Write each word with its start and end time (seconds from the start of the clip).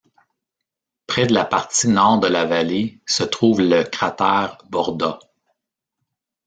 Près 1.05 1.27
de 1.27 1.33
la 1.35 1.45
partie 1.45 1.87
nord 1.87 2.19
de 2.19 2.25
la 2.27 2.45
vallée 2.45 2.99
se 3.05 3.21
trouve 3.21 3.61
le 3.61 3.83
cratère 3.83 4.57
Borda. 4.67 5.19